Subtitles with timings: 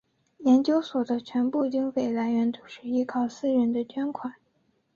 [0.39, 4.33] 研究所的全部经费来源都是依靠私人的捐款。